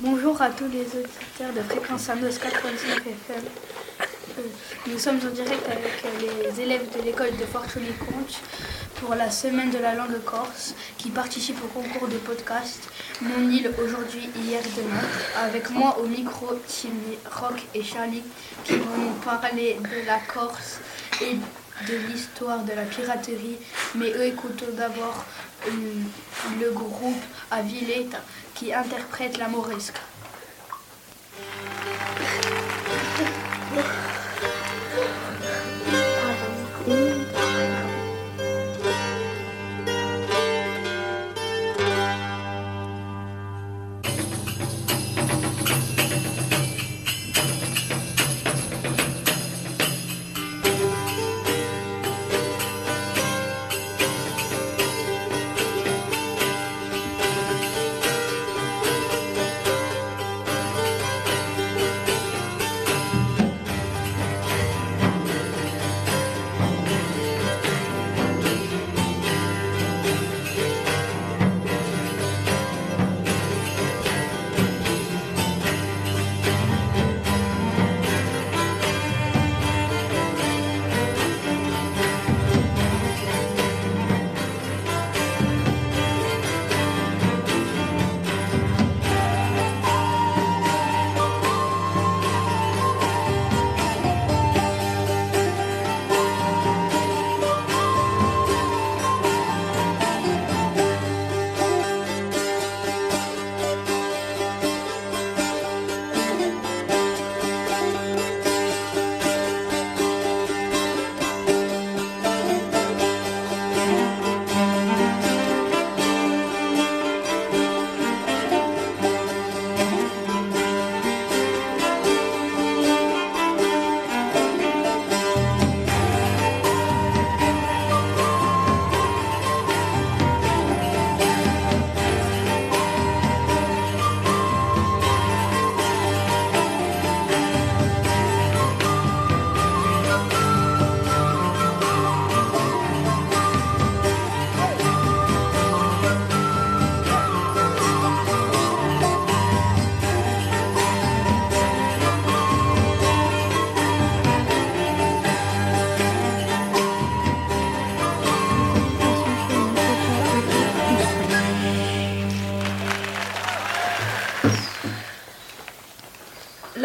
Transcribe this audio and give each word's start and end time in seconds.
Bonjour 0.00 0.40
à 0.40 0.50
tous 0.50 0.68
les 0.68 0.82
auditeurs 0.82 1.52
de 1.56 1.60
Fréquence 1.60 2.08
Andos 2.08 2.38
99 2.40 2.98
FM. 3.04 3.42
Nous 4.86 4.96
sommes 4.96 5.18
en 5.26 5.30
direct 5.34 5.66
avec 5.66 6.04
euh, 6.04 6.44
les 6.44 6.60
élèves 6.60 6.86
de 6.96 7.02
l'école 7.02 7.36
de 7.36 7.44
Fortuny-Comte 7.44 8.40
pour 9.00 9.16
la 9.16 9.28
semaine 9.28 9.70
de 9.70 9.78
la 9.78 9.96
langue 9.96 10.22
corse 10.24 10.76
qui 10.98 11.10
participent 11.10 11.58
au 11.64 11.80
concours 11.80 12.06
de 12.06 12.16
podcast 12.18 12.88
Mon 13.22 13.50
île 13.50 13.72
aujourd'hui, 13.82 14.30
hier, 14.36 14.62
demain. 14.76 15.02
Avec 15.44 15.68
moi 15.70 15.98
au 15.98 16.06
micro, 16.06 16.54
Timmy, 16.68 17.18
Rock 17.32 17.66
et 17.74 17.82
Charlie 17.82 18.22
qui 18.62 18.74
vont 18.76 18.96
nous 18.98 19.14
parler 19.24 19.78
de 19.82 20.06
la 20.06 20.20
Corse 20.32 20.78
et 21.20 21.34
de 21.86 21.94
l'histoire 22.08 22.64
de 22.64 22.72
la 22.72 22.82
piraterie. 22.82 23.58
Mais 23.94 24.10
écoutons 24.26 24.72
d'abord 24.72 25.24
le 25.66 26.70
groupe 26.70 27.22
à 27.50 27.62
Villeta 27.62 28.18
qui 28.54 28.72
interprète 28.72 29.38
la 29.38 29.48
mauresque. 29.48 29.98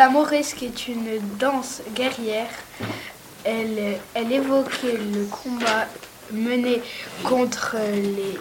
La 0.04 0.10
mauresque 0.10 0.62
est 0.64 0.90
une 0.90 1.18
danse 1.40 1.82
guerrière. 1.96 2.50
Elle, 3.46 4.00
elle 4.14 4.32
évoquait 4.34 4.98
le 4.98 5.24
combat 5.28 5.88
mené 6.30 6.82
contre 7.24 7.78
les 7.78 8.38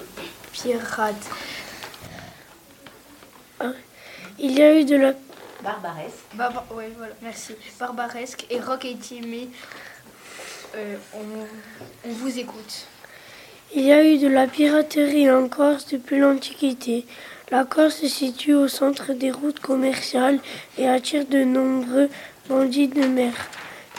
pirates. 0.53 1.31
Il 4.41 4.59
y 4.59 4.61
a 4.61 4.77
eu 4.77 4.85
de 4.85 4.97
la 4.97 5.13
Barbaresque. 5.63 6.25
Barba- 6.35 6.67
ouais, 6.75 6.91
voilà, 6.99 7.13
merci. 7.23 7.55
Barbaresque 7.79 8.45
et 8.51 8.59
Rock 8.59 8.85
et 8.85 8.97
Timmy. 8.97 9.49
euh, 10.75 10.97
on, 11.15 12.09
on 12.09 12.13
vous 12.13 12.41
écoute. 12.41 12.89
Il 13.73 13.85
y 13.85 13.93
a 13.93 14.03
eu 14.05 14.19
de 14.19 14.27
la 14.27 14.49
piraterie 14.49 15.31
en 15.31 15.49
Corse 15.49 15.87
depuis 15.87 16.19
l'Antiquité. 16.19 17.07
La 17.53 17.67
Corse 17.67 17.97
se 17.97 18.09
situe 18.09 18.55
au 18.55 18.67
centre 18.67 19.13
des 19.13 19.31
routes 19.31 19.61
commerciales 19.61 20.41
et 20.79 20.89
attire 20.89 21.27
de 21.27 21.45
nombreux 21.45 22.09
bandits 22.49 22.89
de 22.89 23.05
mer. 23.05 23.35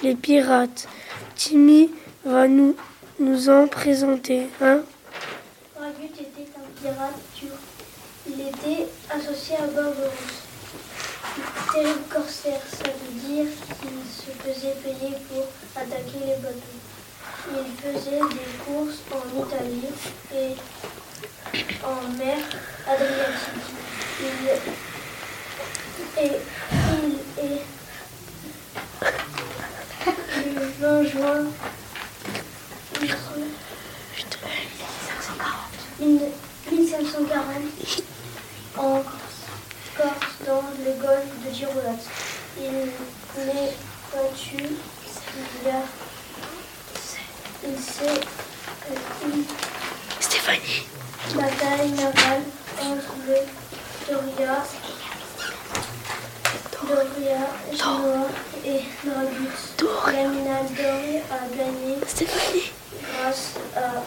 Les 0.01 0.15
pirates. 0.15 0.87
Timmy 1.35 1.91
va 2.25 2.47
nous, 2.47 2.75
nous 3.19 3.49
en 3.49 3.67
présenter 3.67 4.47
un. 4.59 4.81
Ragut 5.79 6.05
était 6.05 6.49
un 6.57 6.81
pirate 6.81 7.19
turc. 7.35 7.51
Il 8.27 8.41
était 8.41 8.87
associé 9.11 9.55
à 9.57 9.67
Barbarousse. 9.67 10.41
Terrible 11.71 12.09
corsaire, 12.09 12.61
ça 12.67 12.85
veut 12.85 13.19
dire 13.19 13.45
qu'il 13.79 14.01
se 14.09 14.31
faisait 14.31 14.77
payer 14.83 15.13
pour 15.29 15.45
attaquer 15.75 16.25
les 16.25 16.41
bateaux. 16.41 16.81
Il 17.51 17.71
faisait 17.77 18.17
des 18.17 18.63
courses 18.65 19.03
en 19.11 19.45
Italie 19.45 19.93
et 20.33 20.55
en 21.83 22.09
mer 22.17 22.37
Adriatique. 22.87 23.69
Il 24.19 24.27
et 26.21 26.31
il 27.37 27.43
est 27.43 27.61
le 30.55 30.65
20 30.79 31.03
juin 31.03 31.45
1540 36.71 37.43
en 38.77 39.03
Corse 39.95 40.37
dans 40.45 40.63
le 40.83 40.91
golfe 41.01 41.33
de 41.45 41.53
Gironde. 41.53 41.99
Il 42.57 42.71
n'est 43.45 43.73
battu 44.11 44.57
il 45.35 45.67
y 45.67 45.69
a 45.69 45.83
il 47.65 47.79
s'est 47.79 48.21
une 49.25 49.43
Stéphanie. 50.19 50.92
Bataille 51.31 51.91
navale 51.91 52.43
entre 52.79 53.15
le 53.27 53.37
Doria, 54.07 54.63
Doria, 56.81 57.47
Genoa 57.71 58.27
et 58.65 58.83
Dragut. 59.03 60.11
L'amiral 60.11 60.65
Doré 60.75 61.23
a 61.31 61.55
gagné 61.55 61.97
Stéphanie. 62.05 62.71
grâce 63.01 63.53
à 63.75 64.03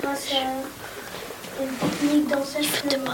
grâce 0.00 0.26
à 0.32 1.62
une 1.62 1.76
technique 1.76 2.28
d'enseignement. 2.28 3.12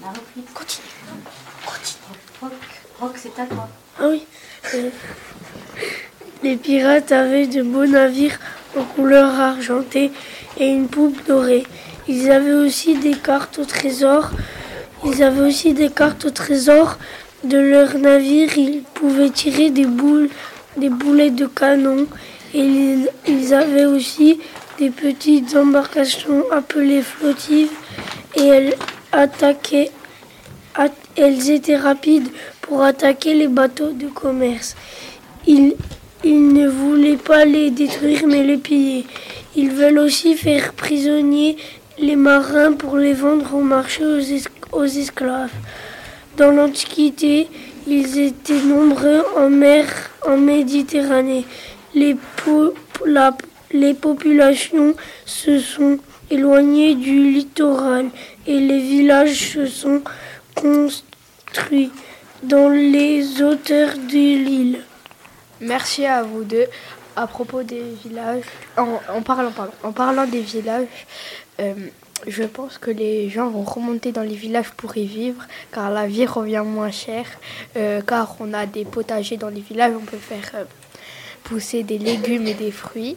La 0.00 0.08
reprise. 0.10 0.44
Rock, 2.40 2.52
Rock, 3.00 3.12
c'est 3.16 3.38
à 3.38 3.46
toi. 3.46 3.68
Ah 3.98 4.04
oui. 4.08 4.26
les 6.42 6.56
pirates 6.56 7.12
avaient 7.12 7.46
de 7.46 7.62
beaux 7.62 7.86
navires 7.86 8.38
aux 8.76 8.82
couleurs 8.82 9.38
argentées 9.40 10.10
et 10.58 10.68
une 10.68 10.88
poupe 10.88 11.26
dorée. 11.26 11.64
Ils 12.06 12.30
avaient 12.30 12.52
aussi 12.52 12.96
des 12.96 13.14
cartes 13.14 13.58
au 13.58 13.64
trésor. 13.64 14.30
Ils 15.04 15.22
avaient 15.22 15.46
aussi 15.46 15.74
des 15.74 15.90
cartes 15.90 16.24
au 16.24 16.30
trésor 16.30 16.98
de 17.44 17.58
leur 17.58 17.98
navire. 17.98 18.56
Ils 18.56 18.82
pouvaient 18.94 19.30
tirer 19.30 19.70
des 19.70 19.86
boules, 19.86 20.28
des 20.76 20.88
boulets 20.88 21.30
de 21.30 21.46
canon 21.46 22.06
Et 22.54 22.96
ils, 23.26 23.54
avaient 23.54 23.84
aussi 23.84 24.40
des 24.78 24.90
petites 24.90 25.54
embarcations 25.56 26.44
appelées 26.50 27.02
flottines 27.02 27.68
et 28.36 28.46
elles 28.46 28.74
attaquaient, 29.12 29.90
at- 30.74 30.88
elles 31.16 31.50
étaient 31.50 31.76
rapides 31.76 32.28
pour 32.68 32.82
attaquer 32.82 33.34
les 33.34 33.48
bateaux 33.48 33.92
de 33.92 34.06
commerce. 34.08 34.76
Ils, 35.46 35.74
ne 36.24 36.68
voulaient 36.68 37.16
pas 37.16 37.44
les 37.44 37.70
détruire 37.70 38.26
mais 38.26 38.42
les 38.44 38.58
piller. 38.58 39.06
Ils 39.56 39.70
veulent 39.70 39.98
aussi 39.98 40.36
faire 40.36 40.74
prisonniers 40.74 41.56
les 41.98 42.16
marins 42.16 42.72
pour 42.72 42.96
les 42.98 43.14
vendre 43.14 43.54
au 43.54 43.62
marché 43.62 44.04
aux, 44.04 44.18
es- 44.20 44.42
aux 44.72 44.84
esclaves. 44.84 45.50
Dans 46.36 46.50
l'Antiquité, 46.52 47.48
ils 47.86 48.18
étaient 48.18 48.60
nombreux 48.60 49.24
en 49.36 49.48
mer, 49.48 49.84
en 50.26 50.36
Méditerranée. 50.36 51.44
Les, 51.94 52.16
la- 53.06 53.36
les 53.72 53.94
populations 53.94 54.94
se 55.24 55.58
sont 55.58 55.98
éloignées 56.30 56.94
du 56.94 57.32
littoral 57.32 58.10
et 58.46 58.60
les 58.60 58.78
villages 58.80 59.52
se 59.54 59.66
sont 59.66 60.02
construits 60.54 61.90
dans 62.42 62.68
les 62.68 63.42
hauteurs 63.42 63.94
de 63.94 64.44
l'île. 64.44 64.80
Merci 65.60 66.06
à 66.06 66.22
vous 66.22 66.44
deux. 66.44 66.66
À 67.16 67.26
propos 67.26 67.64
des 67.64 67.82
villages, 68.04 68.44
en, 68.76 69.22
parlant, 69.22 70.26
des 70.26 70.40
villages, 70.40 70.86
euh, 71.58 71.74
je 72.28 72.44
pense 72.44 72.78
que 72.78 72.92
les 72.92 73.28
gens 73.28 73.48
vont 73.48 73.64
remonter 73.64 74.12
dans 74.12 74.22
les 74.22 74.36
villages 74.36 74.70
pour 74.76 74.96
y 74.96 75.04
vivre, 75.04 75.44
car 75.72 75.90
la 75.90 76.06
vie 76.06 76.26
revient 76.26 76.62
moins 76.64 76.92
chère, 76.92 77.26
euh, 77.76 78.02
car 78.02 78.36
on 78.38 78.54
a 78.54 78.66
des 78.66 78.84
potagers 78.84 79.36
dans 79.36 79.48
les 79.48 79.60
villages, 79.60 79.94
on 80.00 80.04
peut 80.04 80.16
faire 80.16 80.48
euh, 80.54 80.64
pousser 81.42 81.82
des 81.82 81.98
légumes 81.98 82.46
et 82.46 82.54
des 82.54 82.70
fruits. 82.70 83.16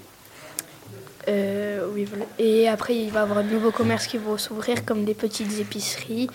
Et 2.40 2.68
après, 2.68 2.96
il 2.96 3.12
va 3.12 3.20
y 3.20 3.24
avoir 3.24 3.44
de 3.44 3.50
nouveaux 3.50 3.72
commerces 3.72 4.08
qui 4.08 4.18
vont 4.18 4.40
s'ouvrir, 4.40 4.84
comme 4.84 5.06
des 5.06 5.14
petites 5.14 5.60
épiceries. 5.60 6.28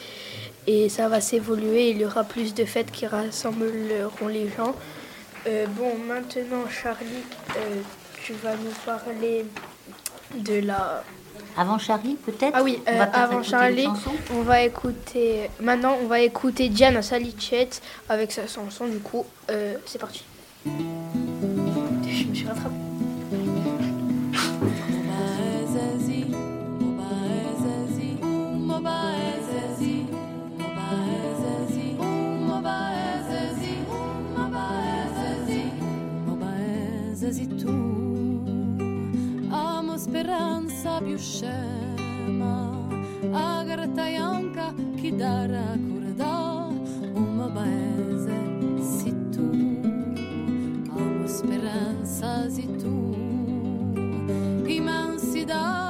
Et 0.66 0.88
ça 0.88 1.08
va 1.08 1.20
s'évoluer. 1.20 1.90
Il 1.90 1.98
y 1.98 2.04
aura 2.04 2.24
plus 2.24 2.54
de 2.54 2.64
fêtes 2.64 2.90
qui 2.90 3.06
rassembleront 3.06 4.28
les 4.28 4.48
gens. 4.48 4.74
Euh, 5.46 5.66
bon, 5.68 5.96
maintenant, 6.08 6.68
Charlie, 6.68 7.22
euh, 7.56 7.80
tu 8.22 8.32
vas 8.34 8.56
nous 8.56 8.72
parler 8.84 9.44
de 10.34 10.60
la. 10.60 11.04
Avant 11.56 11.78
Charlie, 11.78 12.16
peut-être? 12.16 12.52
Ah 12.54 12.62
oui, 12.62 12.82
euh, 12.88 13.04
avant 13.12 13.42
Charlie, 13.42 13.88
on 14.34 14.42
va 14.42 14.62
écouter. 14.62 15.50
Maintenant, 15.60 15.96
on 16.02 16.06
va 16.06 16.20
écouter 16.20 16.68
Diana 16.68 17.00
Salichet 17.00 17.68
avec 18.08 18.32
sa 18.32 18.46
chanson. 18.46 18.86
Du 18.86 18.98
coup, 18.98 19.24
c'est 19.86 19.98
parti. 19.98 20.24
asas 37.16 37.38
e 37.38 37.46
tu 37.46 37.70
Amo 39.50 39.94
esperança 39.94 41.00
più 41.00 41.18
scema 41.18 42.88
Agar 43.32 43.88
que 43.88 45.00
ki 45.00 45.12
dara 45.12 45.78
corda 45.88 46.68
Uma 47.14 47.48
baeze 47.48 48.36
se 48.82 49.12
tu 49.32 49.48
Amo 50.90 51.24
esperança, 51.24 52.48
e 52.50 52.66
tu 52.76 53.16
Imensidade. 54.68 55.85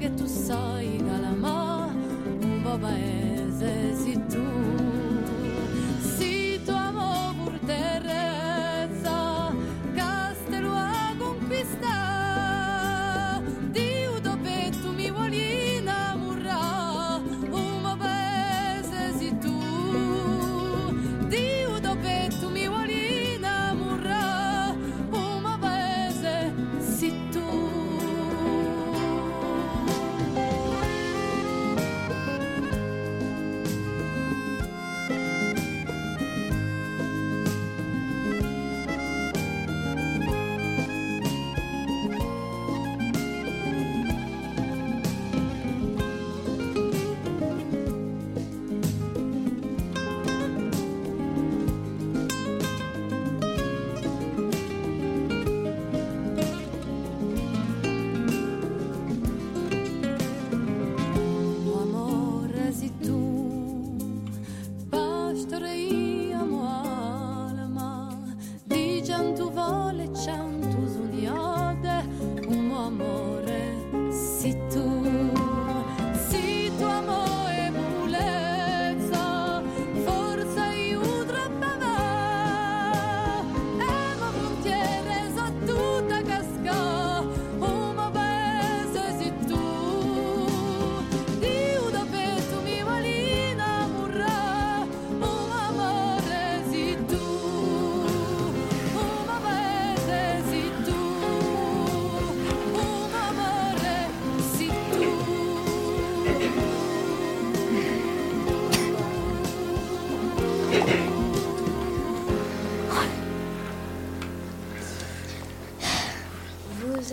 Che 0.00 0.14
tu 0.14 0.24
sai 0.24 0.96
calamà 0.96 1.92
Un 2.40 2.62
po' 2.62 2.78
paese 2.78 3.29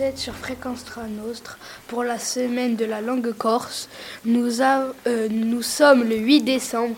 êtes 0.08 0.18
sur 0.18 0.34
Fréquence 0.34 0.84
Nostre 1.22 1.58
pour 1.86 2.02
la 2.02 2.18
semaine 2.18 2.76
de 2.76 2.84
la 2.86 3.00
langue 3.00 3.32
corse. 3.32 3.88
Nous, 4.24 4.62
a- 4.62 4.92
euh, 5.06 5.28
nous 5.30 5.62
sommes 5.62 6.04
le 6.08 6.16
8 6.16 6.42
décembre 6.42 6.96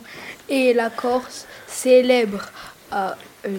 et 0.48 0.72
la 0.74 0.90
Corse 0.90 1.46
célèbre 1.66 2.46
à, 2.92 3.16
euh, 3.46 3.50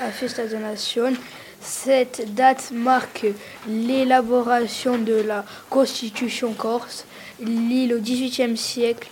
à 0.00 0.10
Festa 0.10 0.46
de 0.46 0.56
Nation. 0.56 1.12
Cette 1.60 2.34
date 2.34 2.70
marque 2.72 3.26
l'élaboration 3.68 4.96
de 4.96 5.14
la 5.14 5.44
Constitution 5.68 6.54
corse. 6.54 7.04
L'île 7.40 7.94
au 7.94 7.98
XVIIIe 8.00 8.56
siècle 8.56 9.08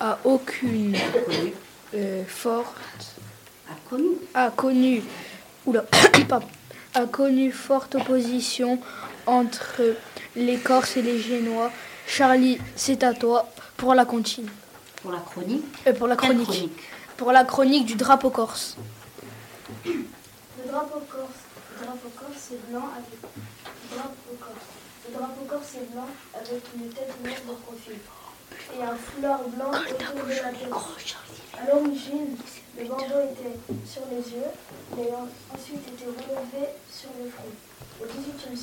a 0.00 0.18
aucune 0.24 0.96
euh, 1.94 2.24
forte 2.26 2.74
A 3.70 3.74
connu. 3.88 4.08
a 4.34 4.50
connu, 4.50 5.02
oula, 5.66 5.84
pardon, 6.28 6.48
a 6.94 7.06
connu 7.06 7.50
forte 7.52 7.94
opposition 7.96 8.78
entre 9.26 9.82
les 10.36 10.58
Corses 10.58 10.96
et 10.96 11.02
les 11.02 11.18
Génois. 11.20 11.70
Charlie, 12.06 12.58
c'est 12.76 13.02
à 13.02 13.14
toi 13.14 13.48
pour 13.76 13.94
la 13.94 14.04
comptine, 14.04 14.48
Pour 15.02 15.10
la 15.12 15.18
chronique? 15.18 15.64
euh, 15.86 15.92
pour 15.94 16.06
la 16.06 16.16
chronique, 16.16 16.46
chronique? 16.48 16.80
Pour 17.16 17.32
la 17.32 17.44
chronique 17.44 17.86
du 17.86 17.94
drapeau 17.94 18.30
corse. 18.30 18.76
Le 19.86 19.92
drapeau 20.68 21.00
corse. 21.10 21.40
Le 21.80 21.86
drapeau 21.86 22.10
corse, 22.16 22.38
c'est 22.48 22.70
blanc 22.70 22.88
avec. 22.96 23.20
Le 23.22 23.96
drapeau 23.96 24.36
corse. 24.38 24.66
Le 25.08 25.14
drapeau 25.14 25.44
corse, 25.48 25.66
c'est 25.72 25.92
blanc 25.92 26.08
avec 26.34 26.62
une 26.76 26.88
tête 26.90 27.12
noire 27.22 27.34
de 27.48 27.62
profil. 27.62 27.98
Et 28.76 28.82
un 28.82 28.96
foulard 28.96 29.48
blanc 29.48 29.70
autour 29.70 30.24
de 30.24 30.30
la 30.30 30.50
tête. 30.50 31.16
À 31.58 31.66
l'origine, 31.70 32.36
le 32.78 32.84
bandeau 32.86 33.20
était 33.30 33.56
sur 33.86 34.02
les 34.10 34.32
yeux, 34.34 34.50
mais 34.96 35.08
ensuite 35.54 35.86
été 35.88 36.04
relevé 36.06 36.68
sur 36.90 37.10
le 37.22 37.30
front. 37.30 37.54
Au 38.02 38.06
XVIIIe 38.06 38.58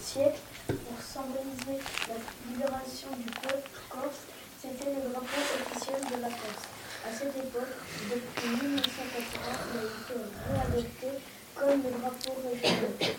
siècle, 0.00 0.38
pour 0.66 1.02
symboliser 1.02 1.82
la 2.06 2.14
libération 2.52 3.08
du 3.18 3.30
peuple 3.40 3.68
corse, 3.88 4.22
c'était 4.60 4.90
le 4.90 5.10
drapeau 5.10 5.42
officiel 5.70 6.00
de 6.00 6.22
la 6.22 6.28
Corse. 6.28 6.66
À 7.06 7.12
cette 7.12 7.36
époque, 7.36 7.74
depuis 8.10 8.48
1980, 8.48 9.38
il 9.70 9.78
a 9.78 9.86
été 9.86 10.18
réadopté 10.50 11.10
comme 11.54 11.82
le 11.82 11.90
drapeau 11.98 12.34
régional. 12.42 13.16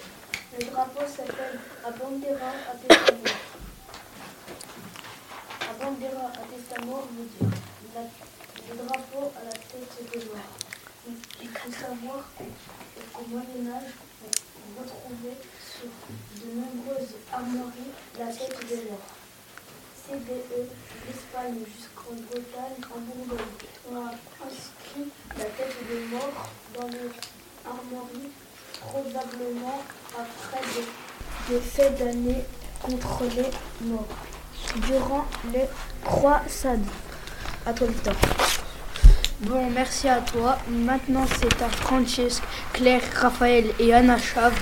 Le 0.58 0.66
drapeau 0.66 1.06
s'appelle 1.08 1.60
Abandera 1.86 2.52
Atestamo. 5.80 5.88
Abandera 5.88 6.32
Atestamo 6.34 7.08
veut 7.16 7.30
dire 7.40 7.58
le 8.70 8.76
drapeau 8.76 9.32
à 9.36 9.46
la 9.46 9.52
tête 9.52 10.14
de 10.14 10.20
noir. 10.28 10.44
Il 11.42 11.50
faut 11.50 11.72
savoir 11.72 12.30
qu'au 12.38 13.24
Moyen-Âge, 13.30 13.94
on 14.22 14.82
retrouvait 14.82 15.40
sur 15.60 15.90
de 16.42 16.54
nombreuses 16.54 17.16
armoiries 17.32 17.94
la 18.18 18.28
tête 18.28 18.60
de 18.70 18.76
noir. 18.88 19.00
CBE, 20.06 20.68
d'Espagne 21.08 21.64
jusqu'en 21.66 22.16
Bretagne, 22.28 22.82
en 22.94 23.00
Bourgogne. 23.00 23.46
On 23.90 23.96
a 23.96 24.12
inscrit 24.46 25.10
la 25.38 25.46
tête 25.46 25.76
de 25.90 25.98
mort 26.14 26.50
dans 26.78 26.88
les 26.88 27.10
armoiries, 27.66 28.32
probablement 28.82 29.82
après 30.18 30.62
des, 30.76 31.54
des 31.54 31.62
faits 31.62 31.98
d'années 31.98 32.44
contre 32.82 33.24
les 33.36 33.88
morts. 33.88 34.29
Durant 34.76 35.26
les 35.54 35.66
croisades. 36.04 36.86
À 37.66 37.74
toi, 37.74 37.88
Victor. 37.88 38.14
Bon, 39.42 39.70
merci 39.70 40.10
à 40.10 40.22
toi. 40.22 40.58
Maintenant, 40.70 41.26
c'est 41.40 41.62
à 41.62 41.70
Francesque, 41.70 42.44
Claire, 42.74 43.02
Raphaël 43.16 43.66
et 43.80 43.94
Anna 43.94 44.18
Chave 44.18 44.54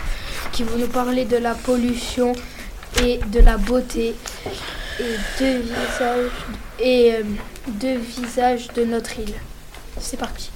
qui 0.51 0.63
vont 0.63 0.77
nous 0.77 0.87
parler 0.87 1.25
de 1.25 1.37
la 1.37 1.53
pollution 1.53 2.33
et 3.03 3.19
de 3.27 3.39
la 3.39 3.57
beauté 3.57 4.15
et 4.99 5.15
deux 5.39 5.59
visages 5.59 6.31
et 6.79 7.13
euh, 7.13 7.23
deux 7.67 7.97
visages 7.97 8.67
de 8.75 8.85
notre 8.85 9.19
île. 9.19 9.33
C'est 9.99 10.17
parti. 10.17 10.51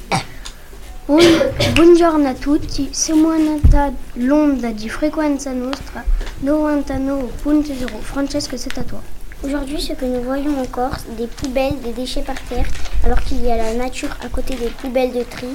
Buongiorno 1.07 2.29
a 2.29 2.33
tutti, 2.33 2.89
siamo 2.91 3.35
nata 3.35 3.91
l'onda 4.13 4.71
di 4.71 4.87
Frequenza 4.87 5.51
Nostra 5.51 6.05
99.0. 6.43 8.01
Francesco, 8.01 8.55
c'est 8.55 8.77
à 8.77 8.83
toi. 8.83 9.01
Aujourd'hui, 9.43 9.81
ce 9.81 9.93
que 9.93 10.05
nous 10.05 10.21
voyons 10.21 10.61
en 10.61 10.65
Corse, 10.65 11.03
des 11.17 11.25
poubelles, 11.25 11.79
des 11.81 11.93
déchets 11.93 12.21
par 12.21 12.39
terre, 12.43 12.65
alors 13.03 13.19
qu'il 13.21 13.43
y 13.43 13.49
a 13.49 13.57
la 13.57 13.73
nature 13.73 14.15
à 14.23 14.29
côté 14.29 14.53
des 14.53 14.69
poubelles 14.69 15.13
de 15.13 15.23
tri, 15.23 15.47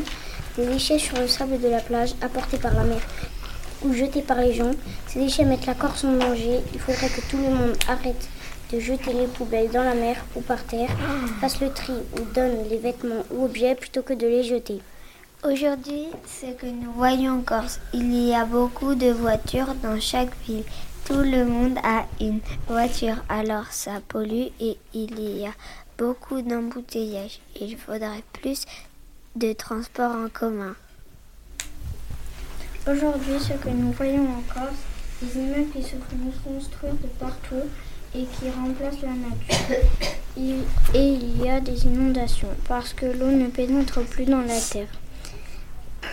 des 0.59 0.67
déchets 0.67 0.99
sur 0.99 1.17
le 1.19 1.29
sable 1.29 1.61
de 1.61 1.69
la 1.69 1.79
plage 1.79 2.15
apportés 2.21 2.59
par 2.59 2.75
la 2.75 2.83
mer 2.83 3.01
ou 3.85 3.95
jetés 3.95 4.23
par 4.23 4.41
les 4.41 4.55
gens. 4.55 4.73
Ces 5.07 5.21
déchets 5.21 5.45
mettent 5.45 5.67
la 5.67 5.75
Corse 5.75 6.03
en 6.03 6.15
danger. 6.15 6.61
Il 6.75 6.81
faudrait 6.81 7.11
que 7.11 7.21
tout 7.31 7.37
le 7.37 7.45
monde 7.45 7.77
arrête 7.89 8.29
de 8.73 8.81
jeter 8.81 9.13
les 9.13 9.29
poubelles 9.29 9.71
dans 9.71 9.85
la 9.85 9.95
mer 9.95 10.17
ou 10.35 10.41
par 10.41 10.65
terre, 10.65 10.91
fasse 11.41 11.61
le 11.61 11.71
tri 11.71 11.93
ou 11.93 12.25
donne 12.35 12.69
les 12.69 12.79
vêtements 12.79 13.25
ou 13.31 13.45
objets 13.45 13.77
plutôt 13.77 14.03
que 14.03 14.15
de 14.15 14.27
les 14.27 14.43
jeter. 14.43 14.81
Aujourd'hui, 15.45 16.07
ce 16.27 16.47
que 16.55 16.67
nous 16.67 16.91
voyons 16.97 17.35
en 17.39 17.43
Corse, 17.43 17.79
il 17.93 18.13
y 18.13 18.35
a 18.35 18.45
beaucoup 18.45 18.97
de 18.97 19.13
voitures 19.13 19.75
dans 19.81 20.01
chaque 20.01 20.37
ville. 20.45 20.65
Tout 21.07 21.23
le 21.23 21.45
monde 21.45 21.79
a 21.85 22.05
une 22.21 22.41
voiture, 22.67 23.15
alors 23.29 23.67
ça 23.71 24.01
pollue 24.09 24.49
et 24.61 24.77
il 24.93 25.21
y 25.21 25.47
a 25.47 25.53
beaucoup 25.97 26.43
d'embouteillages. 26.43 27.39
Il 27.61 27.77
faudrait 27.77 28.25
plus 28.33 28.65
de 29.37 29.53
transports 29.53 30.17
en 30.17 30.29
commun. 30.29 30.75
Aujourd'hui, 32.89 33.39
ce 33.39 33.53
que 33.53 33.69
nous 33.69 33.93
voyons 33.93 34.25
en 34.25 34.43
Corse, 34.53 34.75
des 35.23 35.39
immeubles 35.39 35.71
qui 35.71 35.83
se 35.85 35.91
font 35.91 36.33
construire 36.45 36.95
de 36.95 37.09
partout 37.21 37.69
et 38.13 38.25
qui 38.25 38.51
remplacent 38.51 39.03
la 39.03 39.11
nature. 39.11 39.87
Et 40.93 41.15
il 41.15 41.41
y 41.41 41.49
a 41.49 41.61
des 41.61 41.87
inondations 41.87 42.51
parce 42.67 42.93
que 42.93 43.07
l'eau 43.07 43.31
ne 43.31 43.47
pénètre 43.47 44.01
plus 44.01 44.25
dans 44.25 44.43
la 44.43 44.61
terre. 44.61 44.89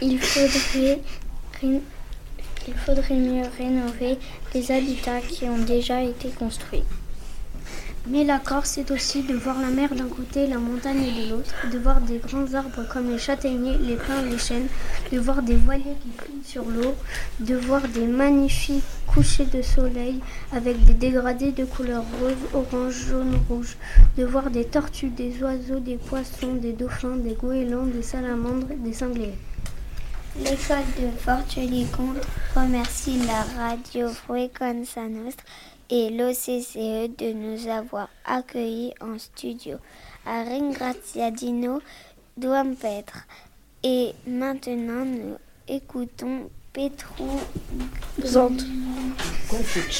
Il 0.02 0.20
faudrait, 0.22 1.02
il 2.68 2.74
faudrait 2.76 3.16
mieux 3.16 3.46
rénover 3.58 4.18
les 4.54 4.72
habitats 4.72 5.22
qui 5.22 5.46
ont 5.46 5.58
déjà 5.58 6.02
été 6.02 6.30
construits. 6.30 6.84
Mais 8.06 8.26
la 8.26 8.38
Corse, 8.38 8.72
c'est 8.72 8.92
aussi 8.92 9.24
de 9.24 9.34
voir 9.34 9.62
la 9.62 9.70
mer 9.70 9.96
d'un 9.96 10.10
côté, 10.10 10.46
la 10.46 10.58
montagne 10.58 11.06
de 11.06 11.30
l'autre, 11.30 11.54
de 11.72 11.78
voir 11.78 12.02
des 12.02 12.18
grands 12.18 12.54
arbres 12.54 12.86
comme 12.92 13.10
les 13.10 13.18
châtaigniers, 13.18 13.78
les 13.78 13.96
pins, 13.96 14.22
les 14.30 14.38
chênes, 14.38 14.68
de 15.14 15.20
voir 15.20 15.42
des 15.42 15.56
voiliers 15.56 15.96
qui 16.04 16.10
flottent 16.18 16.46
sur 16.46 16.66
l'eau, 16.66 16.96
de 17.40 17.56
voir 17.56 17.88
des 17.88 18.06
magnifiques 18.06 18.84
couchers 19.08 19.46
de 19.46 19.62
soleil 19.62 20.20
avec 20.52 20.84
des 20.84 20.94
dégradés 20.94 21.54
de 21.54 21.64
couleur 21.64 22.04
rose, 22.20 22.36
orange, 22.54 23.06
jaune, 23.08 23.40
rouge, 23.48 23.78
de 24.18 24.26
voir 24.26 24.50
des 24.50 24.66
tortues, 24.66 25.08
des 25.08 25.42
oiseaux, 25.42 25.80
des 25.80 25.96
poissons, 25.96 26.56
des 26.56 26.74
dauphins, 26.74 27.16
des 27.16 27.36
goélands, 27.36 27.86
des 27.86 28.04
salamandres, 28.04 28.68
des 28.84 28.94
sangliers. 28.94 29.36
L'école 30.36 30.84
de 31.00 31.12
Fortuny-Comte 31.20 32.26
remercie 32.56 33.20
la 33.28 33.44
radio 33.56 34.10
Frequenza 34.10 35.08
Nostra 35.08 35.46
et 35.92 36.10
l'OCCE 36.10 37.08
de 37.20 37.34
nous 37.34 37.68
avoir 37.68 38.10
accueillis 38.26 38.96
en 39.00 39.20
studio 39.20 39.78
à 40.26 40.44
Ringraziadino 40.44 41.82
Duampetre. 42.36 43.28
Et 43.84 44.14
maintenant, 44.26 45.06
nous 45.06 45.38
écoutons 45.68 46.50
Petru. 46.74 47.26
Compucci. 49.48 50.00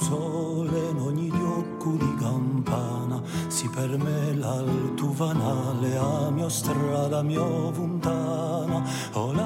sole, 0.00 0.90
in 0.90 1.00
ogni 1.00 1.30
diocco 1.30 1.90
di 1.90 2.14
campana, 2.18 3.22
si 3.48 3.68
per 3.68 3.96
me 3.96 4.34
l'alto 4.34 5.12
vanale, 5.12 5.96
a 5.96 6.30
mia 6.30 6.48
strada, 6.48 7.18
a 7.18 7.22
mia 7.22 7.44
fontana, 7.72 8.82
oh 9.12 9.32
la 9.32 9.45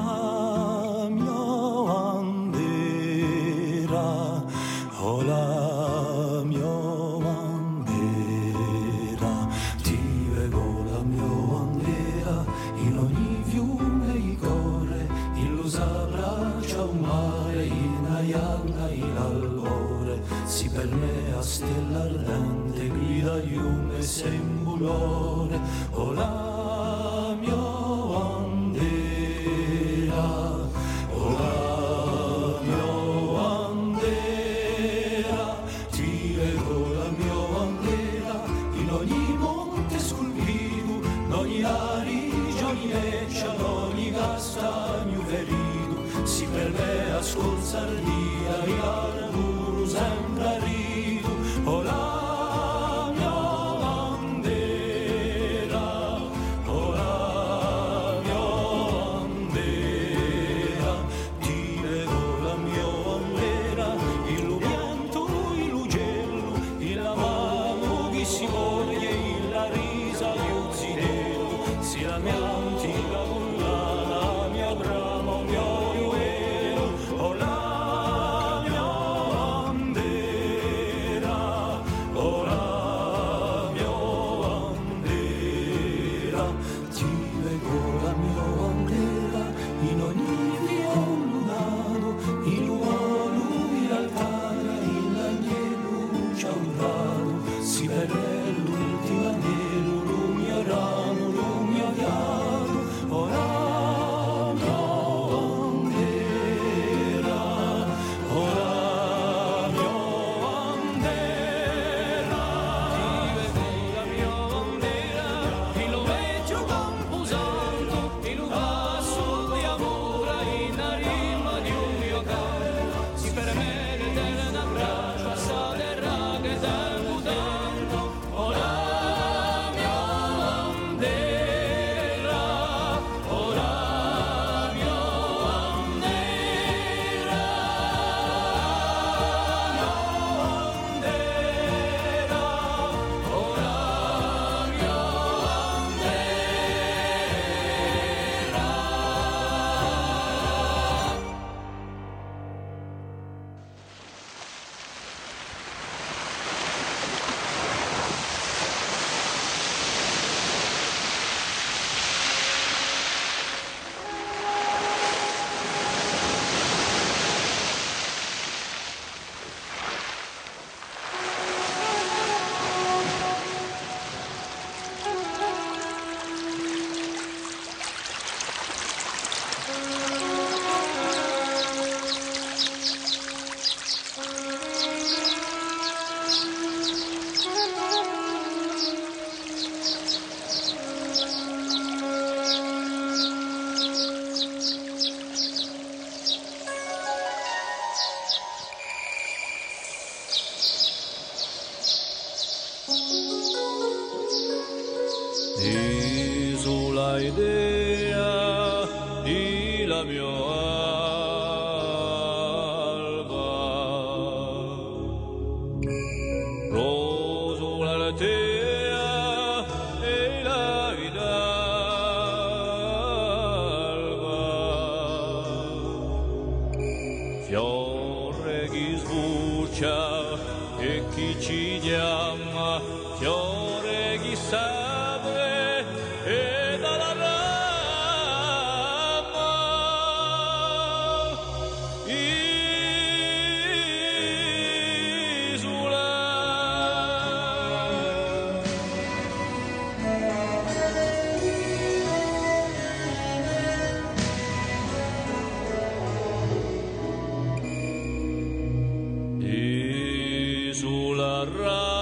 sulla 260.81 261.45
radio. 261.45 262.00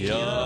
Yeah. 0.00 0.37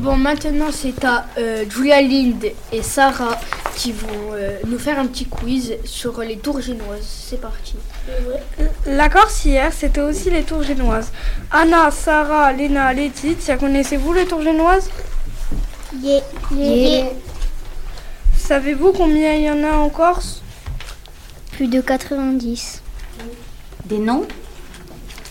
Bon, 0.00 0.16
maintenant 0.16 0.70
c'est 0.72 1.04
à 1.04 1.26
euh, 1.36 1.66
Julia 1.68 2.00
Lind 2.00 2.42
et 2.72 2.82
Sarah 2.82 3.38
qui 3.76 3.92
vont 3.92 4.32
euh, 4.32 4.58
nous 4.66 4.78
faire 4.78 4.98
un 4.98 5.06
petit 5.06 5.26
quiz 5.26 5.76
sur 5.84 6.18
les 6.22 6.38
tours 6.38 6.62
génoises. 6.62 7.04
C'est 7.04 7.38
parti. 7.38 7.74
La 8.86 9.10
Corse 9.10 9.44
hier, 9.44 9.70
c'était 9.74 10.00
aussi 10.00 10.30
les 10.30 10.42
tours 10.42 10.62
génoises. 10.62 11.12
Anna, 11.50 11.90
Sarah, 11.90 12.50
Léna, 12.54 12.94
Laetitia, 12.94 13.58
connaissez-vous 13.58 14.14
les 14.14 14.24
tours 14.24 14.40
génoises? 14.40 14.88
Savez-vous 18.38 18.92
combien 18.92 19.34
il 19.34 19.42
y 19.42 19.50
en 19.50 19.62
a 19.64 19.76
en 19.76 19.90
Corse 19.90 20.40
Plus 21.52 21.68
de 21.68 21.82
90. 21.82 22.80
Des 23.84 23.98
noms? 23.98 24.26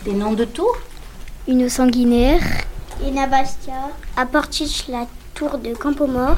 Des 0.04 0.12
noms 0.12 0.34
de 0.34 0.44
tours? 0.44 0.78
Une 1.48 1.68
sanguinaire. 1.68 2.40
Ina 3.06 3.26
Bastia. 3.26 3.90
À 4.16 4.26
Portich, 4.26 4.88
la 4.88 5.06
tour 5.34 5.58
de 5.58 5.74
Campomort? 5.74 6.36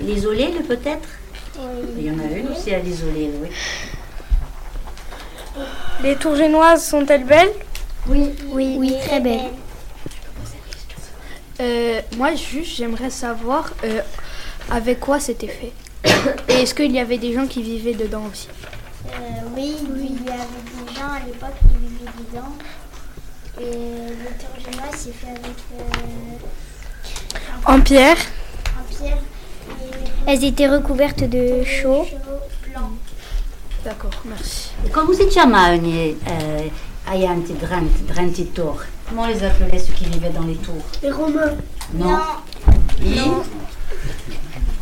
L'isolé, 0.00 0.52
le 0.52 0.62
peut-être? 0.64 1.08
Il 1.96 2.04
y 2.04 2.10
en 2.10 2.18
a 2.18 2.24
une 2.24 2.48
aussi 2.48 2.74
à 2.74 2.78
l'isolé, 2.78 3.30
oui. 3.40 3.48
Les 6.02 6.16
tours 6.16 6.36
génoises 6.36 6.84
sont-elles 6.84 7.24
belles? 7.24 7.52
Oui, 8.06 8.32
oui, 8.52 8.94
très 9.06 9.20
belle. 9.20 9.50
Euh, 11.60 12.00
moi, 12.16 12.34
juste, 12.34 12.76
j'aimerais 12.76 13.10
savoir 13.10 13.72
euh, 13.84 14.00
avec 14.70 15.00
quoi 15.00 15.20
c'était 15.20 15.48
fait. 15.48 15.72
Et 16.48 16.62
est-ce 16.62 16.74
qu'il 16.74 16.92
y 16.92 16.98
avait 16.98 17.18
des 17.18 17.32
gens 17.32 17.46
qui 17.46 17.62
vivaient 17.62 17.94
dedans 17.94 18.24
aussi? 18.30 18.48
Euh, 19.06 19.10
oui, 19.56 19.76
il 19.80 20.24
y 20.24 20.28
avait 20.28 20.86
des 20.86 20.94
gens 20.94 21.08
à 21.08 21.20
l'époque 21.24 21.54
qui 21.62 21.76
vivaient 21.78 22.10
dedans. 22.30 22.52
Et 23.60 23.62
le 23.62 24.30
tour 24.38 24.50
génois, 24.58 24.90
c'est 24.96 25.12
fait 25.12 25.28
avec 25.28 25.58
euh, 25.72 26.36
En 27.66 27.80
pierre 27.80 28.16
un 28.78 28.82
pierre 28.92 29.18
et 30.26 30.30
Elles 30.32 30.44
étaient 30.44 30.68
recouvertes 30.68 31.22
de 31.24 31.62
chaux. 31.64 32.04
chaud 32.04 32.18
blanc. 32.72 32.90
D'accord, 33.84 34.10
merci. 34.24 34.70
E 34.84 34.88
come 34.90 35.14
si 35.14 35.28
chiamavano 35.28 35.86
eh, 35.86 36.16
agli 37.06 37.24
anti 37.26 37.54
Drenti, 37.56 38.04
Drenti 38.06 38.50
Tor 38.52 38.82
Comment 39.08 39.26
les 39.26 39.42
appelait 39.44 39.78
ceux 39.78 39.92
qui 39.92 40.06
vivaient 40.06 40.30
dans 40.30 40.42
les 40.46 40.56
tours? 40.56 40.82
Les 41.02 41.10
Romains. 41.10 41.54
Non. 41.92 42.18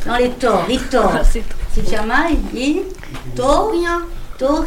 Non, 0.07 0.17
les 0.17 0.31
Tor, 0.31 0.65
i 0.71 0.79
Tor. 0.79 1.13
c'est 1.31 1.43
Si 1.73 1.83
chiama 1.85 2.29
i 2.55 2.83
Tor, 3.35 3.73
Torre, 4.39 4.65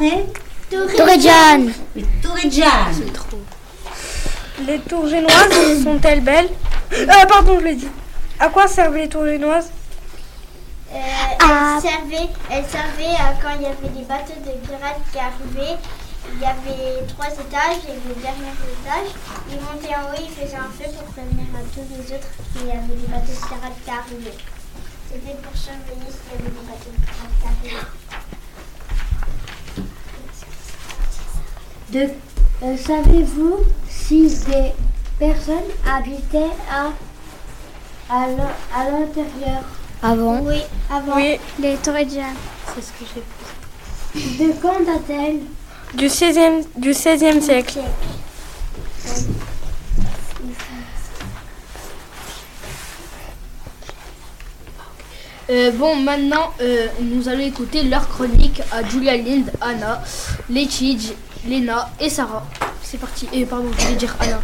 Torregiane. 0.69 1.71
i 1.95 2.03
Torreggiani. 2.21 2.93
C'est 2.95 3.13
trop. 3.13 3.37
Les 4.65 4.79
tours 4.79 5.07
génoises 5.07 5.83
sont-elles 5.83 6.21
belles 6.21 6.49
Euh, 6.93 7.05
pardon, 7.27 7.59
je 7.59 7.65
l'ai 7.65 7.75
dit. 7.75 7.89
À 8.39 8.47
quoi 8.49 8.67
servent 8.67 8.95
les 8.95 9.09
tournoises 9.09 9.71
Euh, 10.93 10.97
Ah. 11.41 11.75
elle 11.77 11.81
servait, 11.81 12.29
elle 12.49 12.65
servait 12.65 13.15
à 13.19 13.33
quand 13.41 13.55
il 13.57 13.63
y 13.63 13.65
avait 13.65 13.89
des 13.89 14.05
bateaux 14.05 14.33
de 14.39 14.51
pirates 14.65 15.01
qui 15.11 15.19
arrivaient. 15.19 15.77
Il 16.33 16.39
y 16.41 16.45
avait 16.45 17.05
trois 17.07 17.27
étages 17.27 17.83
et 17.87 17.93
le 18.07 18.15
dernier 18.21 18.49
étage, 18.49 19.11
ils 19.49 19.59
montaient 19.61 19.95
en 19.95 20.09
haut, 20.09 20.17
ils 20.19 20.29
faisaient 20.33 20.55
un 20.57 20.71
feu 20.73 20.89
pour 20.95 21.03
prévenir 21.13 21.45
à 21.53 21.61
tous 21.73 21.85
les 21.91 22.15
autres 22.15 22.27
qu'il 22.53 22.67
y 22.67 22.71
avait 22.71 22.95
des 22.95 23.07
bateaux 23.07 23.27
de 23.27 23.45
pirates 23.45 23.79
qui 23.83 23.89
arrivaient. 23.91 24.39
C'était 25.11 25.37
pour 25.43 25.55
surveiller 25.55 26.09
s'il 26.09 26.31
y 26.31 26.35
avait 26.39 26.49
des 26.49 26.65
bateaux 26.65 26.93
de 26.95 27.01
pirates 27.05 27.35
qui 27.39 27.47
arrivaient. 27.69 27.87
De, 31.91 32.03
euh, 32.63 32.75
Savez-vous 32.77 33.57
si 33.89 34.27
des 34.47 34.71
personnes 35.19 35.69
habitaient 35.89 36.51
à, 36.71 36.87
à 38.13 38.27
l'in- 38.27 38.55
à 38.75 38.89
l'intérieur? 38.91 39.63
Avant. 40.03 40.39
Oui, 40.41 40.61
avant. 40.91 41.15
Oui. 41.15 41.37
les 41.59 41.75
Torredja. 41.77 42.23
C'est 42.75 42.81
ce 42.81 42.91
que 42.91 43.05
j'ai 43.15 44.47
De 44.47 44.53
quand 44.61 44.79
date-t-elle? 44.85 45.39
Du 45.97 46.07
16e, 46.07 46.63
du 46.77 46.91
16e 46.91 47.41
siècle. 47.41 47.79
Euh, 55.49 55.71
bon, 55.71 55.95
maintenant, 55.97 56.51
euh, 56.59 56.87
nous 57.01 57.29
allons 57.29 57.45
écouter 57.45 57.83
leur 57.83 58.07
chronique 58.09 58.61
à 58.71 58.83
Julia 58.87 59.15
Lind, 59.15 59.51
Anna, 59.61 60.01
Letij, 60.49 61.13
Lena 61.47 61.89
et 61.99 62.09
Sarah. 62.09 62.43
C'est 62.81 62.97
parti. 62.97 63.27
Et 63.31 63.45
pardon, 63.45 63.67
je 63.77 63.83
voulais 63.83 63.95
dire 63.97 64.15
Anna. 64.19 64.39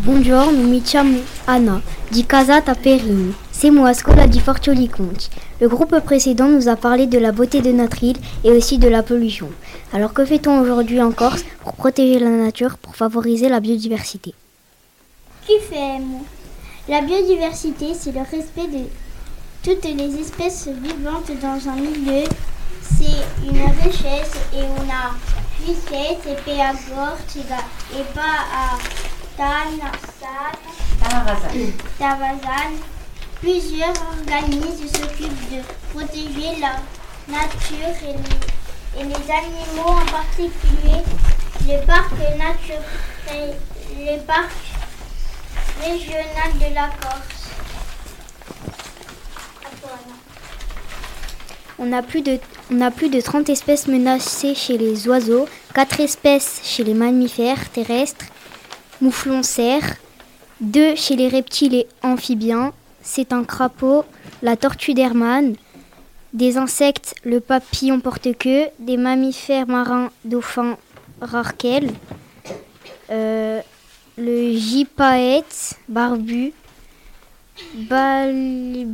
Buongiorno, 0.00 0.66
mi 0.66 0.82
chiamo 0.82 1.18
Anna, 1.46 1.80
di 2.10 2.26
Casata 2.26 2.74
Perini. 2.74 3.32
C'est 3.52 3.70
moi, 3.70 3.94
Scola 3.94 4.26
di 4.26 4.40
Fortioli 4.40 4.88
Conti. 4.88 5.30
Le 5.60 5.68
groupe 5.68 5.98
précédent 6.00 6.48
nous 6.48 6.68
a 6.68 6.74
parlé 6.74 7.06
de 7.06 7.18
la 7.18 7.30
beauté 7.30 7.60
de 7.62 7.70
notre 7.70 8.02
île 8.02 8.18
et 8.42 8.50
aussi 8.50 8.78
de 8.78 8.88
la 8.88 9.02
pollution. 9.04 9.50
Alors 9.92 10.12
que 10.12 10.24
fait-on 10.24 10.60
aujourd'hui 10.60 11.00
en 11.00 11.12
Corse 11.12 11.44
pour 11.62 11.74
protéger 11.74 12.18
la 12.18 12.28
nature, 12.30 12.76
pour 12.76 12.96
favoriser 12.96 13.48
la 13.48 13.60
biodiversité? 13.60 14.34
Mot 15.48 16.24
La 16.88 17.02
biodiversité, 17.02 17.94
c'est 17.94 18.12
le 18.12 18.20
respect 18.20 18.66
de 18.66 18.88
toutes 19.62 19.84
les 19.84 20.20
espèces 20.20 20.68
vivantes 20.68 21.30
dans 21.40 21.68
un 21.70 21.76
milieu. 21.76 22.24
C'est 22.82 23.46
une 23.48 23.62
richesse 23.82 24.32
et 24.52 24.64
on 24.76 24.90
a 24.90 25.14
Fisset 25.64 26.18
et 27.96 28.04
pas 28.14 28.38
à 28.52 28.76
Tanasan, 29.34 30.52
Tarazan. 31.00 31.72
Tavazan. 31.98 32.72
Plusieurs 33.40 33.94
organismes 34.28 34.88
s'occupent 34.88 35.50
de 35.50 35.62
protéger 35.92 36.60
la 36.60 36.74
nature 37.28 37.96
et 38.02 38.12
les, 38.12 39.00
et 39.00 39.04
les 39.04 39.30
animaux, 39.30 39.88
en 39.88 40.04
particulier 40.04 41.02
les 41.66 41.78
parcs 41.86 42.12
naturels, 42.36 43.56
les 43.96 44.18
parcs 44.26 44.52
régionaux 45.82 46.52
de 46.60 46.74
la 46.74 46.88
Corse. 46.88 47.48
À 49.64 49.68
toi, 49.80 49.92
Anna. 49.94 50.16
On 51.78 51.92
a, 51.92 52.02
plus 52.02 52.22
de, 52.22 52.38
on 52.70 52.80
a 52.80 52.90
plus 52.90 53.08
de 53.08 53.20
30 53.20 53.48
espèces 53.48 53.88
menacées 53.88 54.54
chez 54.54 54.78
les 54.78 55.08
oiseaux, 55.08 55.46
4 55.74 56.00
espèces 56.00 56.60
chez 56.62 56.84
les 56.84 56.94
mammifères 56.94 57.68
terrestres, 57.70 58.26
mouflons 59.00 59.42
cerfs, 59.42 59.96
2 60.60 60.94
chez 60.94 61.16
les 61.16 61.28
reptiles 61.28 61.74
et 61.74 61.88
amphibiens, 62.02 62.72
c'est 63.02 63.32
un 63.32 63.42
crapaud, 63.44 64.04
la 64.42 64.56
tortue 64.56 64.94
d'Hermann, 64.94 65.56
des 66.32 66.56
insectes, 66.58 67.14
le 67.24 67.40
papillon 67.40 68.00
porte-queue, 68.00 68.66
des 68.78 68.96
mammifères 68.96 69.66
marins, 69.66 70.10
dauphins, 70.24 70.76
rarquelles, 71.20 71.90
euh, 73.10 73.60
le 74.16 74.52
gypaète, 74.56 75.74
barbu, 75.88 76.52
bal- 77.74 78.86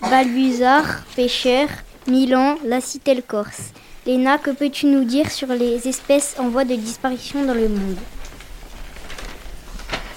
Balbuzard, 0.00 1.04
pêcheur, 1.16 1.68
Milan, 2.06 2.56
la 2.64 2.80
citelle 2.80 3.22
corse. 3.22 3.72
Léna, 4.04 4.38
que 4.38 4.50
peux-tu 4.50 4.86
nous 4.86 5.04
dire 5.04 5.30
sur 5.32 5.48
les 5.48 5.88
espèces 5.88 6.36
en 6.38 6.48
voie 6.48 6.64
de 6.64 6.74
disparition 6.74 7.44
dans 7.44 7.54
le 7.54 7.68
monde? 7.68 7.96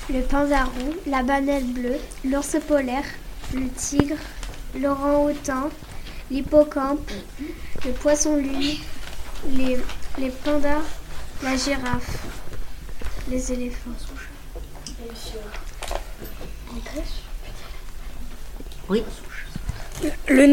Le 0.09 0.21
pandarou, 0.21 0.93
la 1.07 1.23
banelle 1.23 1.63
bleue, 1.63 1.97
l'ours 2.25 2.57
polaire, 2.67 3.05
le 3.53 3.69
tigre, 3.69 4.17
l'orang-outan, 4.75 5.69
l'hippocampe, 6.29 7.09
le 7.85 7.91
poisson 7.93 8.35
lune, 8.35 8.77
les, 9.53 9.77
les 10.17 10.29
pandas, 10.29 10.83
la 11.41 11.55
girafe, 11.55 12.17
les 13.29 13.53
éléphants. 13.53 13.91
Oui. 18.89 19.03
Le 20.27 20.45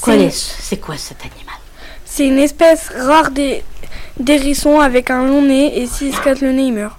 Quoi 0.00 0.14
c'est 0.14 0.20
est-ce 0.24 0.62
C'est 0.62 0.76
quoi 0.80 0.96
cet 0.96 1.20
animal? 1.20 1.54
c'est 2.04 2.26
une 2.26 2.38
espèce 2.38 2.88
rare 2.90 3.30
des 3.30 3.62
d'hérissons 4.18 4.80
avec 4.80 5.10
un 5.10 5.26
long 5.26 5.42
nez 5.42 5.80
et 5.80 5.86
s'il 5.86 6.14
se 6.14 6.20
casse 6.20 6.40
le 6.40 6.52
nez, 6.52 6.64
il 6.64 6.72
meurt. 6.72 6.98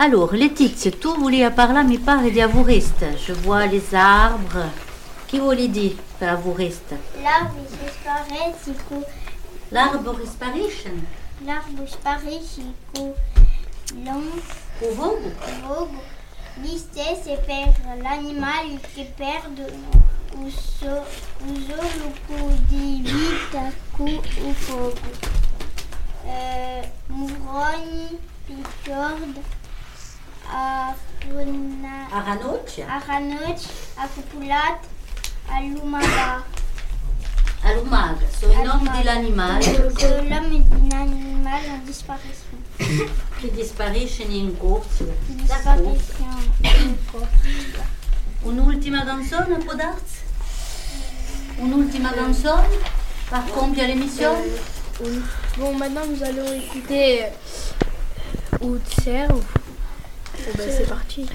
Alors, 0.00 0.32
Letizia, 0.32 0.92
tu 0.92 1.08
volevi 1.08 1.50
parlarmi 1.50 1.98
pare 1.98 2.30
di 2.30 2.40
Avurist. 2.40 3.04
Je 3.26 3.32
vois 3.32 3.66
les 3.66 3.82
arbres. 3.92 4.70
Chi 5.26 5.38
vuole 5.40 5.68
dire 5.68 5.96
per 6.18 6.28
Avurist? 6.28 6.94
L'arbre 7.22 7.56
il 7.58 7.78
disparaît, 7.84 8.54
il 8.66 8.74
court. 8.88 9.04
L'arbre 9.72 10.14
sparisce. 10.24 10.88
L'arbre 11.44 11.82
disparaît. 11.84 12.40
L'ombre, 14.04 14.42
O 14.82 14.94
vogo? 14.94 15.18
vogue. 15.66 15.88
L'istée, 16.62 17.16
c'est 17.22 17.46
perdre 17.46 18.02
l'animal 18.02 18.80
qui 18.94 19.04
perd 19.16 19.60
o, 20.36 20.50
so, 20.50 20.86
o 20.88 21.54
solo 21.66 22.52
di 22.68 23.00
vita 23.02 23.70
cu 23.96 24.04
o 24.04 24.52
fogo. 24.52 25.10
Euh, 26.26 26.82
Mourogne, 27.08 28.18
Picorde, 28.46 29.40
Afuna, 30.50 32.08
Aranoce? 32.12 32.84
Aranoch, 32.84 33.62
Acupulat, 33.96 34.80
Alumaba. 35.48 36.44
Alumaga. 37.64 38.26
Sono 38.38 38.52
i 38.52 38.56
nomi 38.56 38.88
Alumaga. 38.88 38.98
dell'animale 38.98 39.76
L'homme 40.28 40.52
et 40.52 40.88
l'animal 40.90 41.62
en 41.70 41.84
disparition. 41.84 42.57
Che 42.78 43.64
spariscono 43.64 44.32
in 44.32 44.56
corso. 44.56 45.12
Disparition. 45.26 46.52
Un'ultima 48.42 49.04
canzone 49.04 49.58
può 49.58 49.74
darsi? 49.74 50.18
Un'ultima 51.56 52.12
canzone 52.12 52.78
per 53.28 53.44
compiere 53.50 53.88
l'émission? 53.94 54.36
Bon, 55.56 55.74
maintenant 55.76 56.06
nous 56.06 56.22
allons 56.22 56.52
écouter 56.52 57.26
Outser. 58.60 59.26
Bon, 59.28 59.42
ben, 60.56 60.70
c'est 60.70 60.88
parti. 60.88 61.28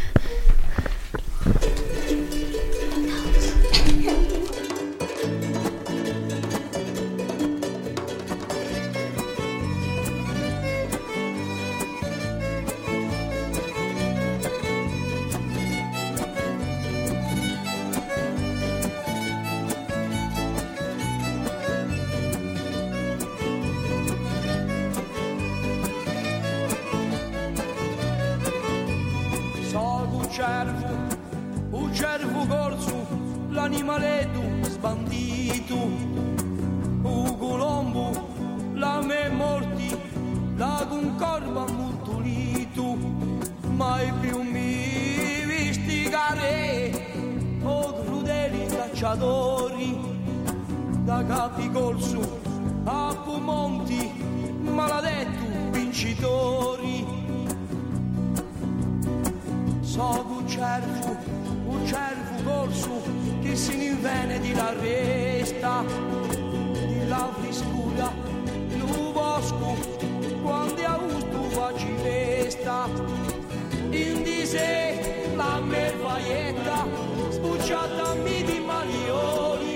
sciatami 77.73 78.43
di 78.43 78.59
maglioni, 78.59 79.75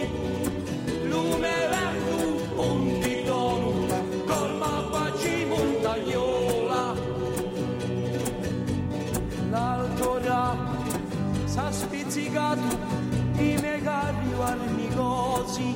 lume 1.10 1.56
verdu, 1.74 2.62
un 2.62 3.00
titonu, 3.02 3.88
col 4.28 4.56
mappa 4.56 5.12
ci 5.18 5.46
montagliola. 5.46 6.94
L'altora 9.50 10.56
s'ha 11.46 11.72
spizzicato 11.72 12.78
i 13.38 13.58
megari 13.60 14.32
armigosi, 14.42 15.76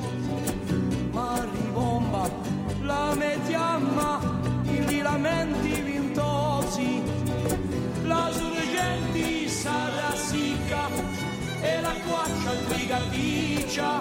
comincia, 13.72 14.00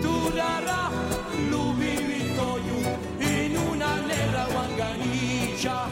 durerà 0.00 0.90
l'ubivitoio 1.48 2.98
in 3.18 3.56
una 3.56 3.94
nera 4.00 4.46
wanganicia. 4.52 5.88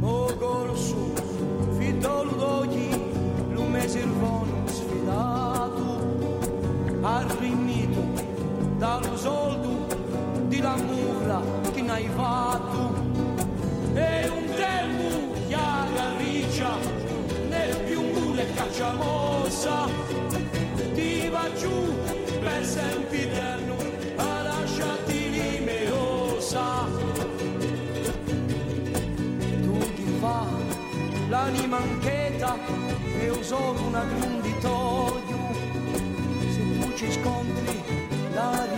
O 0.00 0.36
gorsu, 0.36 1.12
fitolgogi, 1.78 2.88
lumesi 3.52 3.98
il 3.98 4.10
vono 4.10 4.66
sfidato, 4.66 6.18
arrimito 7.00 8.22
dallo 8.76 9.16
soldo 9.16 9.86
di 10.48 10.60
la 10.60 10.76
mura 10.76 11.40
che 11.72 11.80
n'hai 11.80 12.08
fatto. 12.14 12.92
E 13.94 14.28
un 14.28 14.44
tempo 14.54 15.32
chiara 15.46 16.16
riccia, 16.18 16.76
né 17.48 17.68
più 17.86 18.00
un 18.00 18.10
mule 18.12 18.46
cacciamossa. 18.54 19.93
L'anima 31.74 31.78
ancheta 31.78 32.56
e 33.18 33.30
uso 33.30 33.56
una 33.86 34.04
gronditoio 34.04 35.38
se 36.52 36.78
tu 36.78 36.96
ci 36.96 37.12
scontri 37.12 37.82
la 38.32 38.73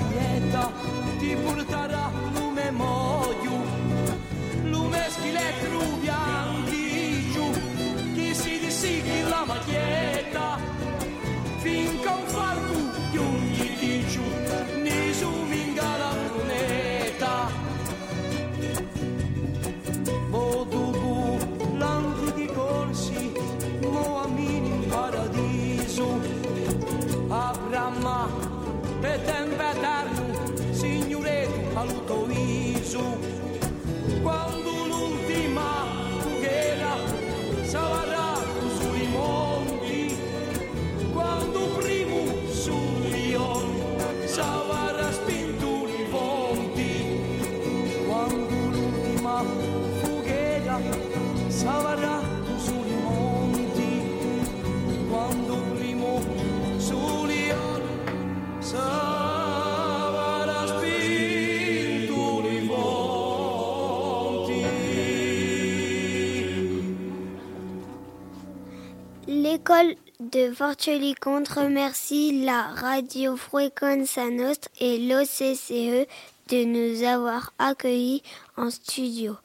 de 70.31 70.51
Fortuliconte 70.51 71.49
remercie 71.49 72.45
la 72.45 72.73
Radio 72.75 73.37
Frequenza 73.37 74.31
Nostra 74.31 74.71
et 74.81 74.99
l'OCCE 74.99 76.07
de 76.49 76.65
nous 76.65 77.05
avoir 77.05 77.53
accueillis 77.59 78.23
en 78.57 78.71
studio. 78.71 79.37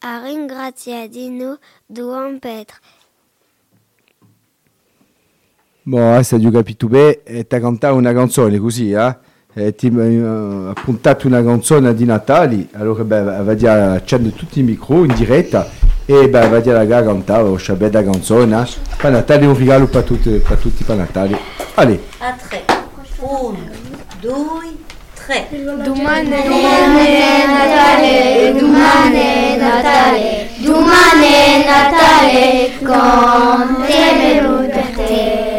A 0.00 0.20
ringraziadino 0.20 1.58
Duan 1.88 2.38
Petr. 2.38 2.80
Boh, 5.82 6.12
adesso 6.12 6.36
hai 6.36 6.50
capito 6.50 6.86
bene, 6.88 7.22
e 7.24 7.46
una 7.90 8.12
canzone 8.12 8.56
eh? 8.56 9.18
E 9.60 9.74
ti 9.74 9.88
ha 9.88 10.72
puntato 10.72 11.26
una 11.26 11.42
canzone 11.42 11.92
di 11.92 12.04
Natale, 12.04 12.68
allora 12.74 13.02
beh, 13.02 13.22
va 13.22 13.38
a 13.38 13.54
dire, 13.54 13.70
accende 13.70 14.32
tutti 14.32 14.60
i 14.60 14.62
micro 14.62 15.02
in 15.02 15.12
diretta 15.16 15.68
e 16.06 16.28
beh, 16.28 16.46
va 16.46 16.58
a 16.58 16.60
dire 16.60 16.76
la 16.76 16.84
gara 16.84 17.06
cantare, 17.06 17.42
o 17.42 17.58
bella 17.74 18.04
canzone, 18.04 18.62
eh? 18.62 18.66
Per 18.96 19.10
Natale 19.10 19.46
un 19.46 19.58
regalo 19.58 19.88
per 19.88 20.04
tutti, 20.04 20.30
per 20.30 20.58
tutti 20.58 20.84
per 20.84 20.94
Natale. 20.94 21.36
Allez, 21.74 21.98
A 22.18 22.36
tre. 22.48 22.62
Uno, 23.18 23.58
due, 24.20 24.76
tre. 25.26 25.48
Domani 25.50 26.30
è 26.30 27.46
Natale, 27.48 28.54
domani 28.56 29.18
è 29.18 29.56
Natale, 29.58 30.48
domani 30.58 31.26
è 31.26 31.64
Natale, 31.66 32.70
con 32.84 33.84
te 33.84 34.14
venuto 34.20 34.68
per 34.68 35.04
te. 35.04 35.56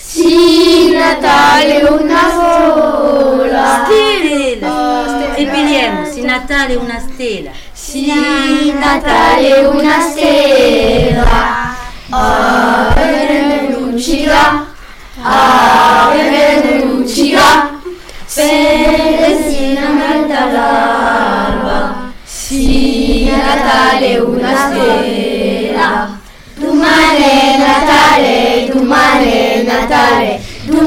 Sì, 0.00 0.71
Natale, 1.12 1.82
una 1.90 2.30
sola. 2.30 3.84
Stella. 3.84 5.34
Ripetiamo, 5.34 6.06
sì 6.06 6.22
Natale 6.22 6.74
una 6.76 6.98
stella. 6.98 7.50
Sì, 7.70 8.72
Natale, 8.72 9.66
una 9.66 10.00
stella. 10.00 11.74
Ave 12.08 13.68
luccica, 13.70 14.66
ave 15.22 16.82
luccica, 16.82 17.78
Celestina 18.26 19.88
metta 19.90 20.46
l'alba. 20.46 22.10
Sì, 22.24 23.30
Natale, 23.30 24.18
una 24.18 24.56
stella. 24.56 26.20
Domani 26.54 27.22
è 27.22 27.58
Natale, 27.58 28.68
domani 28.72 29.30
è 29.30 29.62
Natale, 29.62 30.40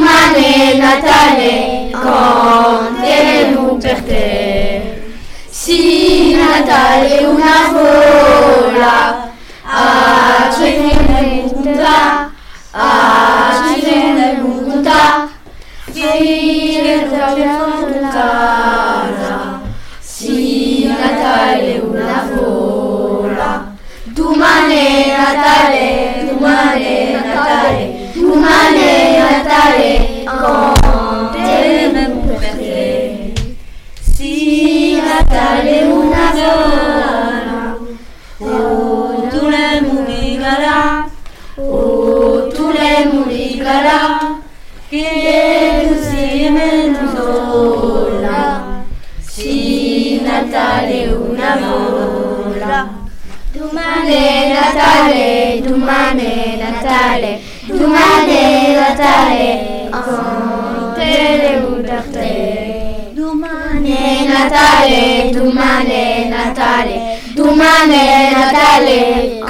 mane 0.05 0.77
natale 0.77 1.89
kontene 1.91 3.37
nun 3.51 3.79
perte. 3.79 5.01
Si 5.49 6.35
natale 6.35 7.25
una 7.25 7.57
vola 7.73 8.97
a 9.65 10.47
tre 10.53 10.71
nemmeno 10.79 11.55
a 12.71 13.04
Natale, 64.55 65.31
tu 65.33 65.51
mane 65.51 66.29
Natale, 66.29 67.19
tu 67.35 67.43
mane 67.43 68.31
Natale, 68.31 69.43